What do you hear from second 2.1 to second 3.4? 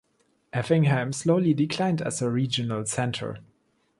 a regional centre.